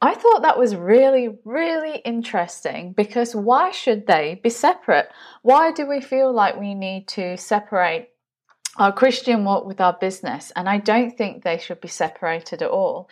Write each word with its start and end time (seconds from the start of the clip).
I 0.00 0.14
thought 0.14 0.40
that 0.40 0.58
was 0.58 0.74
really, 0.74 1.36
really 1.44 1.98
interesting 1.98 2.92
because 2.92 3.36
why 3.36 3.72
should 3.72 4.06
they 4.06 4.40
be 4.42 4.48
separate? 4.50 5.10
Why 5.42 5.70
do 5.70 5.86
we 5.86 6.00
feel 6.00 6.32
like 6.32 6.58
we 6.58 6.74
need 6.74 7.08
to 7.08 7.36
separate 7.36 8.08
our 8.78 8.92
Christian 8.92 9.44
walk 9.44 9.66
with 9.66 9.80
our 9.80 9.94
business, 9.94 10.52
and 10.54 10.68
I 10.68 10.78
don't 10.78 11.16
think 11.16 11.42
they 11.42 11.58
should 11.58 11.80
be 11.80 11.88
separated 11.88 12.62
at 12.62 12.70
all. 12.70 13.08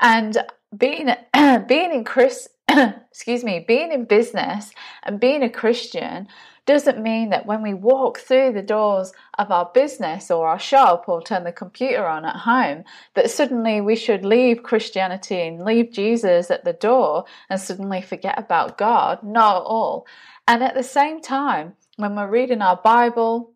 And 0.00 0.36
being 0.76 1.08
being 1.66 1.92
in 1.92 2.04
Chris, 2.04 2.48
excuse 2.68 3.44
me, 3.44 3.64
being 3.66 3.92
in 3.92 4.04
business 4.04 4.72
and 5.02 5.20
being 5.20 5.42
a 5.42 5.50
Christian 5.50 6.28
doesn't 6.66 7.00
mean 7.00 7.30
that 7.30 7.46
when 7.46 7.62
we 7.62 7.72
walk 7.72 8.18
through 8.18 8.52
the 8.52 8.62
doors 8.62 9.12
of 9.38 9.52
our 9.52 9.70
business 9.72 10.32
or 10.32 10.48
our 10.48 10.58
shop 10.58 11.04
or 11.08 11.22
turn 11.22 11.44
the 11.44 11.52
computer 11.52 12.04
on 12.04 12.24
at 12.24 12.34
home, 12.34 12.82
that 13.14 13.30
suddenly 13.30 13.80
we 13.80 13.94
should 13.94 14.24
leave 14.24 14.64
Christianity 14.64 15.40
and 15.42 15.64
leave 15.64 15.92
Jesus 15.92 16.50
at 16.50 16.64
the 16.64 16.72
door 16.72 17.24
and 17.48 17.60
suddenly 17.60 18.02
forget 18.02 18.36
about 18.36 18.76
God. 18.76 19.22
Not 19.22 19.58
at 19.58 19.62
all. 19.62 20.06
And 20.48 20.62
at 20.64 20.74
the 20.74 20.82
same 20.82 21.20
time, 21.20 21.74
when 21.96 22.16
we're 22.16 22.28
reading 22.28 22.62
our 22.62 22.76
Bible, 22.76 23.52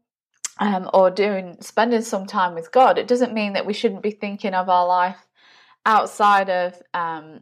um, 0.60 0.88
or 0.93 1.10
doing 1.10 1.56
spending 1.60 2.03
some 2.03 2.26
time 2.26 2.54
with 2.54 2.71
God, 2.71 2.98
it 2.98 3.09
doesn't 3.09 3.32
mean 3.32 3.54
that 3.54 3.66
we 3.66 3.72
shouldn't 3.72 4.03
be 4.03 4.10
thinking 4.10 4.54
of 4.54 4.69
our 4.69 4.87
life 4.87 5.26
outside 5.87 6.50
of 6.50 6.81
um, 6.93 7.41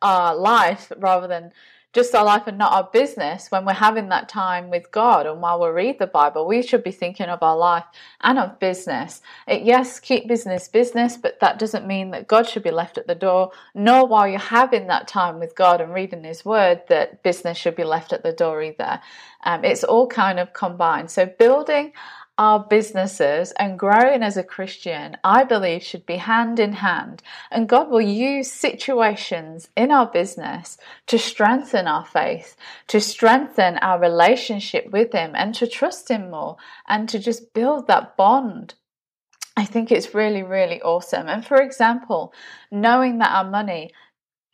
our 0.00 0.34
life 0.36 0.92
rather 0.96 1.26
than 1.26 1.52
just 1.92 2.14
our 2.14 2.24
life 2.24 2.46
and 2.46 2.56
not 2.56 2.72
our 2.72 2.88
business 2.90 3.50
when 3.50 3.66
we're 3.66 3.74
having 3.74 4.08
that 4.08 4.28
time 4.28 4.70
with 4.70 4.90
God 4.90 5.26
and 5.26 5.42
while 5.42 5.60
we 5.60 5.68
read 5.68 5.98
the 5.98 6.06
Bible, 6.06 6.46
we 6.46 6.62
should 6.62 6.82
be 6.82 6.90
thinking 6.90 7.26
of 7.26 7.42
our 7.42 7.56
life 7.56 7.84
and 8.22 8.38
of 8.38 8.58
business. 8.58 9.20
It, 9.46 9.62
yes, 9.62 10.00
keep 10.00 10.26
business 10.26 10.68
business, 10.68 11.18
but 11.18 11.38
that 11.40 11.58
doesn't 11.58 11.86
mean 11.86 12.10
that 12.12 12.28
God 12.28 12.48
should 12.48 12.62
be 12.62 12.70
left 12.70 12.96
at 12.96 13.06
the 13.06 13.14
door, 13.14 13.52
nor 13.74 14.06
while 14.06 14.26
you're 14.26 14.38
having 14.38 14.86
that 14.86 15.06
time 15.06 15.38
with 15.38 15.54
God 15.54 15.80
and 15.80 15.92
reading 15.92 16.24
His 16.24 16.44
Word 16.44 16.82
that 16.88 17.22
business 17.22 17.58
should 17.58 17.76
be 17.76 17.84
left 17.84 18.12
at 18.12 18.22
the 18.22 18.32
door 18.32 18.62
either. 18.62 19.00
Um, 19.44 19.64
it's 19.64 19.84
all 19.84 20.06
kind 20.06 20.38
of 20.38 20.52
combined. 20.52 21.10
So 21.10 21.26
building 21.26 21.92
our 22.38 22.60
businesses 22.60 23.52
and 23.58 23.78
growing 23.78 24.22
as 24.22 24.36
a 24.36 24.42
Christian, 24.42 25.16
I 25.22 25.44
believe, 25.44 25.82
should 25.82 26.06
be 26.06 26.16
hand 26.16 26.58
in 26.58 26.72
hand. 26.72 27.22
And 27.50 27.68
God 27.68 27.90
will 27.90 28.00
use 28.00 28.50
situations 28.50 29.68
in 29.76 29.90
our 29.90 30.06
business 30.06 30.78
to 31.08 31.18
strengthen 31.18 31.86
our 31.86 32.04
faith, 32.04 32.56
to 32.88 33.00
strengthen 33.00 33.76
our 33.78 33.98
relationship 33.98 34.90
with 34.90 35.12
Him, 35.12 35.32
and 35.34 35.54
to 35.56 35.66
trust 35.66 36.10
Him 36.10 36.30
more, 36.30 36.56
and 36.88 37.08
to 37.10 37.18
just 37.18 37.52
build 37.52 37.86
that 37.86 38.16
bond. 38.16 38.74
I 39.56 39.66
think 39.66 39.92
it's 39.92 40.14
really, 40.14 40.42
really 40.42 40.80
awesome. 40.80 41.28
And 41.28 41.44
for 41.44 41.60
example, 41.60 42.32
knowing 42.70 43.18
that 43.18 43.30
our 43.30 43.48
money 43.48 43.90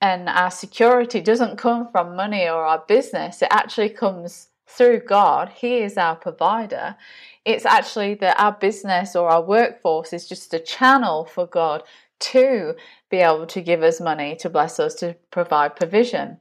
and 0.01 0.29
our 0.29 0.51
security 0.51 1.21
doesn't 1.21 1.59
come 1.59 1.91
from 1.91 2.17
money 2.17 2.49
or 2.49 2.65
our 2.65 2.85
business, 2.89 3.41
it 3.43 3.49
actually 3.51 3.91
comes 3.91 4.49
through 4.69 5.01
God. 5.01 5.49
He 5.49 5.79
is 5.79 5.97
our 5.97 6.15
provider. 6.15 6.97
It's 7.45 7.65
actually 7.65 8.15
that 8.17 8.39
our 8.39 8.53
business 8.53 9.17
or 9.17 9.31
our 9.31 9.43
workforce 9.43 10.13
is 10.13 10.29
just 10.29 10.53
a 10.53 10.59
channel 10.59 11.25
for 11.25 11.47
God 11.47 11.83
to 12.21 12.75
be 13.11 13.19
able 13.19 13.47
to 13.47 13.61
give 13.61 13.83
us 13.83 14.01
money, 14.01 14.37
to 14.37 14.51
bless 14.51 14.79
us, 14.79 14.95
to 14.97 15.17
provide 15.31 15.77
provision. 15.77 16.39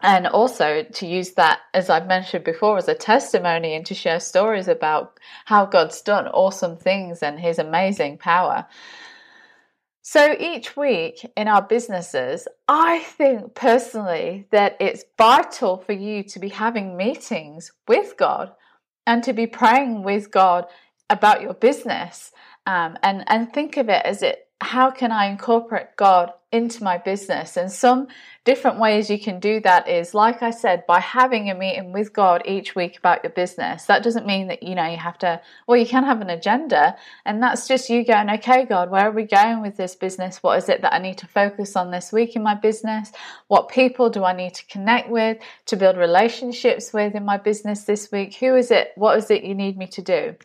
And 0.00 0.26
also 0.26 0.82
to 0.82 1.06
use 1.06 1.32
that, 1.34 1.60
as 1.74 1.88
I've 1.88 2.08
mentioned 2.08 2.44
before, 2.44 2.76
as 2.76 2.88
a 2.88 2.94
testimony 2.94 3.74
and 3.74 3.86
to 3.86 3.94
share 3.94 4.18
stories 4.18 4.66
about 4.66 5.20
how 5.44 5.64
God's 5.64 6.02
done 6.02 6.26
awesome 6.26 6.76
things 6.76 7.22
and 7.22 7.38
His 7.38 7.60
amazing 7.60 8.18
power. 8.18 8.66
So 10.04 10.34
each 10.40 10.76
week 10.76 11.24
in 11.36 11.46
our 11.46 11.62
businesses, 11.62 12.48
I 12.66 12.98
think 12.98 13.54
personally 13.54 14.48
that 14.50 14.76
it's 14.80 15.04
vital 15.16 15.76
for 15.76 15.92
you 15.92 16.24
to 16.24 16.40
be 16.40 16.48
having 16.48 16.96
meetings 16.96 17.70
with 17.86 18.16
God 18.16 18.52
and 19.06 19.22
to 19.22 19.32
be 19.32 19.46
praying 19.46 20.02
with 20.02 20.32
God 20.32 20.66
about 21.08 21.40
your 21.40 21.54
business 21.54 22.32
um, 22.66 22.98
and, 23.04 23.22
and 23.28 23.52
think 23.52 23.76
of 23.76 23.88
it 23.88 24.04
as 24.04 24.22
it 24.22 24.48
how 24.62 24.90
can 24.90 25.12
I 25.12 25.26
incorporate 25.26 25.96
God 25.96 26.32
into 26.50 26.84
my 26.84 26.98
business? 26.98 27.56
And 27.56 27.72
some 27.72 28.08
different 28.44 28.78
ways 28.78 29.08
you 29.08 29.18
can 29.18 29.40
do 29.40 29.60
that 29.60 29.88
is, 29.88 30.14
like 30.14 30.42
I 30.42 30.50
said, 30.50 30.86
by 30.86 31.00
having 31.00 31.48
a 31.48 31.54
meeting 31.54 31.92
with 31.92 32.12
God 32.12 32.42
each 32.44 32.74
week 32.74 32.98
about 32.98 33.24
your 33.24 33.32
business. 33.32 33.86
That 33.86 34.02
doesn't 34.02 34.26
mean 34.26 34.48
that, 34.48 34.62
you 34.62 34.74
know, 34.74 34.84
you 34.84 34.98
have 34.98 35.18
to, 35.18 35.40
well, 35.66 35.78
you 35.78 35.86
can 35.86 36.04
have 36.04 36.20
an 36.20 36.30
agenda, 36.30 36.96
and 37.24 37.42
that's 37.42 37.66
just 37.66 37.88
you 37.88 38.04
going, 38.04 38.28
okay, 38.30 38.64
God, 38.64 38.90
where 38.90 39.08
are 39.08 39.12
we 39.12 39.24
going 39.24 39.62
with 39.62 39.76
this 39.76 39.94
business? 39.94 40.42
What 40.42 40.58
is 40.58 40.68
it 40.68 40.82
that 40.82 40.92
I 40.92 40.98
need 40.98 41.18
to 41.18 41.26
focus 41.26 41.74
on 41.74 41.90
this 41.90 42.12
week 42.12 42.36
in 42.36 42.42
my 42.42 42.54
business? 42.54 43.12
What 43.48 43.68
people 43.68 44.10
do 44.10 44.24
I 44.24 44.34
need 44.34 44.54
to 44.54 44.66
connect 44.66 45.08
with 45.08 45.38
to 45.66 45.76
build 45.76 45.96
relationships 45.96 46.92
with 46.92 47.14
in 47.14 47.24
my 47.24 47.38
business 47.38 47.84
this 47.84 48.12
week? 48.12 48.34
Who 48.36 48.54
is 48.56 48.70
it? 48.70 48.92
What 48.96 49.16
is 49.18 49.30
it 49.30 49.44
you 49.44 49.54
need 49.54 49.78
me 49.78 49.86
to 49.88 50.02
do? 50.02 50.36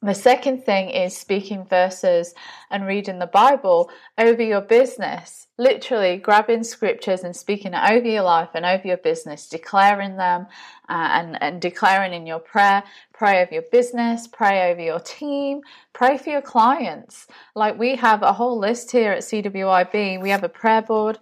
The 0.00 0.14
second 0.14 0.64
thing 0.64 0.90
is 0.90 1.16
speaking 1.16 1.64
verses 1.64 2.32
and 2.70 2.86
reading 2.86 3.18
the 3.18 3.26
Bible 3.26 3.90
over 4.16 4.40
your 4.40 4.60
business. 4.60 5.48
Literally 5.58 6.18
grabbing 6.18 6.62
scriptures 6.62 7.24
and 7.24 7.34
speaking 7.34 7.74
it 7.74 7.90
over 7.90 8.06
your 8.06 8.22
life 8.22 8.50
and 8.54 8.64
over 8.64 8.86
your 8.86 8.98
business, 8.98 9.48
declaring 9.48 10.16
them 10.16 10.46
uh, 10.88 11.08
and, 11.10 11.42
and 11.42 11.60
declaring 11.60 12.12
in 12.12 12.28
your 12.28 12.38
prayer. 12.38 12.84
Pray 13.12 13.42
over 13.42 13.54
your 13.54 13.64
business, 13.72 14.28
pray 14.28 14.70
over 14.70 14.80
your 14.80 15.00
team, 15.00 15.62
pray 15.92 16.16
for 16.16 16.30
your 16.30 16.42
clients. 16.42 17.26
Like 17.56 17.76
we 17.76 17.96
have 17.96 18.22
a 18.22 18.34
whole 18.34 18.56
list 18.56 18.92
here 18.92 19.10
at 19.10 19.22
CWIB. 19.24 20.22
We 20.22 20.30
have 20.30 20.44
a 20.44 20.48
prayer 20.48 20.82
board 20.82 21.18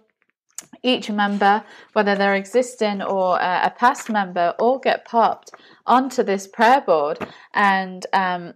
each 0.83 1.09
member, 1.09 1.63
whether 1.93 2.15
they're 2.15 2.35
existing 2.35 3.01
or 3.01 3.37
a 3.37 3.73
past 3.75 4.09
member, 4.09 4.53
all 4.59 4.79
get 4.79 5.05
popped 5.05 5.51
onto 5.85 6.23
this 6.23 6.47
prayer 6.47 6.81
board. 6.81 7.19
And 7.53 8.05
um, 8.13 8.53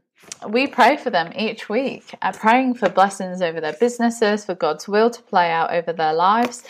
we 0.47 0.67
pray 0.67 0.97
for 0.97 1.09
them 1.09 1.31
each 1.35 1.69
week, 1.69 2.15
uh, 2.21 2.31
praying 2.31 2.75
for 2.75 2.89
blessings 2.89 3.41
over 3.41 3.61
their 3.61 3.73
businesses, 3.73 4.45
for 4.45 4.55
God's 4.55 4.87
will 4.87 5.09
to 5.09 5.21
play 5.21 5.51
out 5.51 5.73
over 5.73 5.93
their 5.93 6.13
lives. 6.13 6.63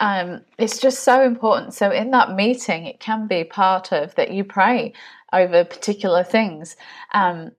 Um, 0.00 0.42
it's 0.58 0.78
just 0.78 1.04
so 1.04 1.22
important. 1.22 1.74
So, 1.74 1.90
in 1.90 2.10
that 2.10 2.34
meeting, 2.34 2.86
it 2.86 2.98
can 2.98 3.28
be 3.28 3.44
part 3.44 3.92
of 3.92 4.14
that 4.16 4.32
you 4.32 4.44
pray 4.44 4.92
over 5.32 5.64
particular 5.64 6.24
things. 6.24 6.76
Um, 7.12 7.52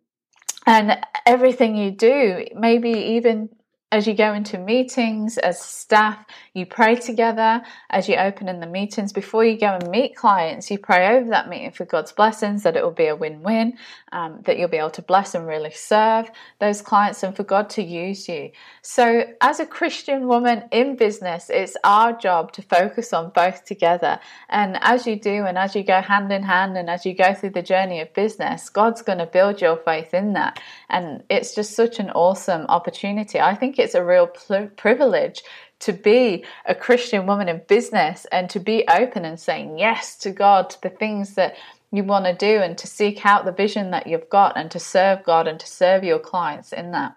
and 0.66 1.00
everything 1.26 1.76
you 1.76 1.92
do, 1.92 2.46
maybe 2.56 2.90
even 2.90 3.50
as 3.94 4.08
you 4.08 4.16
go 4.16 4.34
into 4.34 4.58
meetings 4.58 5.38
as 5.38 5.62
staff, 5.62 6.26
you 6.56 6.66
pray 6.66 6.96
together 6.96 7.62
as 7.92 8.10
you 8.10 8.16
open 8.16 8.50
in 8.50 8.60
the 8.60 8.66
meetings. 8.66 9.14
Before 9.14 9.46
you 9.46 9.56
go 9.56 9.68
and 9.68 9.88
meet 9.92 10.16
clients, 10.16 10.72
you 10.72 10.80
pray 10.80 11.16
over 11.16 11.30
that 11.30 11.48
meeting 11.48 11.70
for 11.70 11.86
God's 11.86 12.12
blessings, 12.12 12.64
that 12.64 12.76
it 12.76 12.84
will 12.84 12.90
be 12.90 13.06
a 13.06 13.16
win 13.16 13.44
win, 13.44 13.78
um, 14.12 14.40
that 14.46 14.58
you'll 14.58 14.68
be 14.68 14.78
able 14.78 14.90
to 14.90 15.04
bless 15.04 15.36
and 15.36 15.46
really 15.46 15.70
serve 15.70 16.32
those 16.60 16.82
clients 16.82 17.22
and 17.22 17.36
for 17.36 17.44
God 17.44 17.70
to 17.72 17.84
use 17.84 18.28
you. 18.28 18.50
So, 18.82 19.26
as 19.42 19.60
a 19.60 19.66
Christian 19.66 20.28
woman 20.28 20.64
in 20.72 20.96
business, 20.96 21.52
it's 21.52 21.78
our 21.84 22.14
job 22.14 22.52
to 22.54 22.64
focus 22.64 23.14
on 23.14 23.30
both 23.30 23.64
together. 23.64 24.20
And 24.50 24.80
as 24.82 25.06
you 25.06 25.18
do, 25.18 25.46
and 25.46 25.56
as 25.56 25.76
you 25.76 25.84
go 25.84 26.02
hand 26.02 26.32
in 26.32 26.42
hand, 26.42 26.80
and 26.80 26.90
as 26.90 27.06
you 27.06 27.14
go 27.14 27.36
through 27.36 27.52
the 27.52 27.62
journey 27.62 28.02
of 28.02 28.12
business, 28.16 28.70
God's 28.70 29.04
going 29.04 29.20
to 29.20 29.28
build 29.28 29.62
your 29.62 29.78
faith 29.78 30.16
in 30.16 30.34
that. 30.34 30.60
And 30.90 31.22
it's 31.30 31.54
just 31.54 31.76
such 31.76 32.00
an 32.00 32.10
awesome 32.10 32.66
opportunity. 32.70 33.40
I 33.40 33.54
think 33.54 33.78
it's 33.84 33.96
a 33.96 34.04
real 34.04 34.28
pl- 34.28 34.70
privilege 34.76 35.44
to 35.80 35.94
be 35.94 36.46
a 36.66 36.74
Christian 36.74 37.26
woman 37.26 37.50
in 37.50 37.62
business 37.68 38.26
and 38.32 38.50
to 38.50 38.60
be 38.60 38.86
open 38.88 39.26
and 39.26 39.40
saying 39.40 39.78
yes 39.78 40.18
to 40.20 40.32
God, 40.32 40.70
to 40.72 40.82
the 40.82 40.90
things 40.90 41.36
that 41.36 41.56
you 41.92 42.04
want 42.04 42.26
to 42.26 42.34
do, 42.34 42.62
and 42.62 42.78
to 42.78 42.88
seek 42.88 43.26
out 43.26 43.46
the 43.46 43.52
vision 43.52 43.92
that 43.92 44.08
you've 44.08 44.30
got 44.30 44.58
and 44.58 44.72
to 44.72 44.80
serve 44.80 45.24
God 45.24 45.48
and 45.48 45.60
to 45.60 45.68
serve 45.68 46.04
your 46.04 46.20
clients 46.20 46.72
in 46.72 46.92
that. 46.92 47.16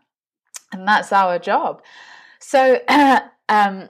And 0.72 0.86
that's 0.86 1.12
our 1.12 1.38
job. 1.38 1.82
So, 2.40 2.80
um, 3.48 3.88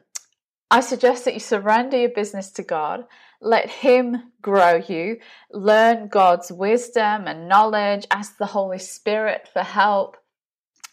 I 0.71 0.81
suggest 0.81 1.25
that 1.25 1.35
you 1.35 1.41
surrender 1.41 1.97
your 1.97 2.11
business 2.11 2.51
to 2.53 2.63
God, 2.63 3.05
let 3.41 3.71
Him 3.71 4.33
grow 4.43 4.77
you, 4.77 5.19
learn 5.53 6.09
God's 6.09 6.51
wisdom 6.51 7.27
and 7.27 7.49
knowledge, 7.49 8.07
ask 8.11 8.37
the 8.37 8.47
Holy 8.47 8.79
Spirit 8.79 9.49
for 9.53 9.63
help, 9.63 10.17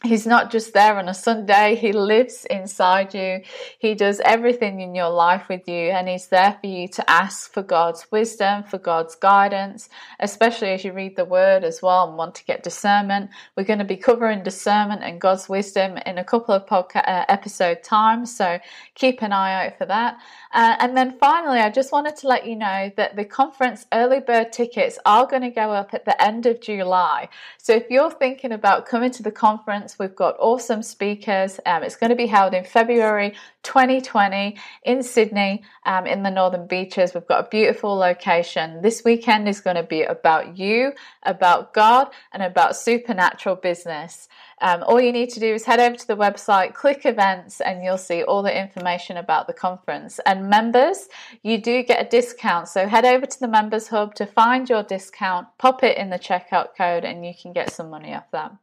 He's 0.05 0.27
not 0.27 0.51
just 0.51 0.73
there 0.73 0.97
on 0.97 1.07
a 1.07 1.13
Sunday, 1.13 1.75
He 1.75 1.94
lives 1.94 2.44
inside 2.50 3.13
you. 3.13 3.41
He 3.79 3.95
does 3.95 4.19
everything 4.25 4.81
in 4.81 4.95
your 4.95 5.09
life 5.09 5.47
with 5.47 5.65
you, 5.65 5.91
and 5.91 6.09
He's 6.09 6.27
there 6.27 6.57
for 6.59 6.67
you 6.67 6.89
to 6.89 7.09
ask 7.09 7.53
for 7.53 7.63
God's 7.63 8.11
wisdom, 8.11 8.63
for 8.63 8.77
God's 8.77 9.15
guidance, 9.15 9.88
especially 10.19 10.71
as 10.71 10.83
you 10.83 10.91
read 10.91 11.15
the 11.15 11.23
Word 11.23 11.63
as 11.63 11.81
well 11.81 12.09
and 12.09 12.17
want 12.17 12.35
to 12.35 12.44
get 12.44 12.63
discernment. 12.63 13.29
We're 13.55 13.63
going 13.63 13.79
to 13.79 13.85
be 13.85 13.95
covering 13.95 14.44
discernment 14.44 15.03
and 15.03 15.21
God's 15.21 15.47
wisdom 15.47 15.97
in 16.05 16.17
a 16.17 16.25
couple 16.25 16.53
of 16.53 16.65
podcast 16.65 17.07
uh, 17.07 17.23
episode 17.29 17.81
times, 17.81 18.35
so 18.35 18.59
keep 18.95 19.21
an 19.21 19.31
eye 19.31 19.67
out 19.67 19.77
for 19.77 19.85
that. 19.85 20.17
Uh, 20.51 20.75
and 20.81 20.97
then 20.97 21.17
finally, 21.17 21.59
I 21.59 21.69
just 21.69 21.94
wanted 21.94 22.17
to 22.17 22.27
let 22.27 22.45
you 22.45 22.57
know 22.57 22.91
that 22.97 23.15
the 23.15 23.23
conference 23.23 23.85
early 23.94 24.19
bird 24.19 24.51
tickets 24.51 25.00
are 25.05 25.25
going 25.25 25.44
to 25.44 25.50
go 25.50 25.71
up 25.71 25.94
at 25.94 26.03
the 26.03 26.21
end 26.21 26.45
of 26.45 26.59
July. 26.59 27.29
So 27.57 27.73
if 27.73 27.89
you're 27.89 28.11
thinking 28.11 28.51
about 28.51 28.85
coming 28.85 29.09
to 29.11 29.23
the 29.23 29.31
conference, 29.31 29.92
we've 29.99 30.15
got 30.15 30.35
awesome 30.39 30.83
speakers. 30.83 31.59
Um, 31.65 31.83
it's 31.83 31.95
going 31.95 32.09
to 32.09 32.15
be 32.15 32.27
held 32.27 32.53
in 32.53 32.63
February 32.63 33.33
2020 33.63 34.57
in 34.83 35.03
Sydney, 35.03 35.63
um, 35.85 36.05
in 36.05 36.23
the 36.23 36.29
Northern 36.29 36.67
Beaches. 36.67 37.13
We've 37.13 37.27
got 37.27 37.45
a 37.45 37.49
beautiful 37.49 37.95
location. 37.95 38.81
This 38.81 39.03
weekend 39.03 39.47
is 39.47 39.61
going 39.61 39.75
to 39.75 39.83
be 39.83 40.03
about 40.03 40.57
you, 40.57 40.93
about 41.23 41.73
God, 41.73 42.09
and 42.31 42.43
about 42.43 42.75
supernatural 42.75 43.55
business. 43.55 44.27
Um, 44.61 44.83
all 44.83 45.01
you 45.01 45.11
need 45.11 45.29
to 45.31 45.39
do 45.39 45.53
is 45.53 45.65
head 45.65 45.79
over 45.79 45.95
to 45.95 46.07
the 46.07 46.15
website, 46.15 46.73
click 46.73 47.05
events, 47.05 47.59
and 47.59 47.83
you'll 47.83 47.97
see 47.97 48.23
all 48.23 48.43
the 48.43 48.57
information 48.57 49.17
about 49.17 49.47
the 49.47 49.53
conference. 49.53 50.19
And 50.25 50.49
members, 50.49 51.09
you 51.41 51.57
do 51.57 51.83
get 51.83 52.05
a 52.05 52.09
discount. 52.09 52.69
So 52.69 52.87
head 52.87 53.05
over 53.05 53.25
to 53.25 53.39
the 53.39 53.47
Members 53.47 53.89
Hub 53.89 54.15
to 54.15 54.25
find 54.25 54.69
your 54.69 54.83
discount, 54.83 55.47
pop 55.57 55.83
it 55.83 55.97
in 55.97 56.09
the 56.09 56.19
checkout 56.19 56.75
code, 56.77 57.03
and 57.03 57.25
you 57.25 57.33
can 57.39 57.51
get 57.51 57.71
some 57.71 57.89
money 57.89 58.13
off 58.13 58.31
that. 58.31 58.53